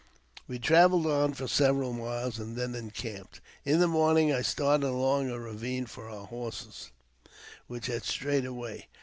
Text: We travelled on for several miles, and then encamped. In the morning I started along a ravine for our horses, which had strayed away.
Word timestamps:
We 0.47 0.57
travelled 0.57 1.05
on 1.05 1.35
for 1.35 1.47
several 1.47 1.93
miles, 1.93 2.39
and 2.39 2.55
then 2.55 2.73
encamped. 2.73 3.39
In 3.63 3.79
the 3.79 3.87
morning 3.87 4.33
I 4.33 4.41
started 4.41 4.87
along 4.87 5.29
a 5.29 5.39
ravine 5.39 5.85
for 5.85 6.09
our 6.09 6.25
horses, 6.25 6.89
which 7.67 7.85
had 7.85 8.03
strayed 8.03 8.45
away. 8.47 8.87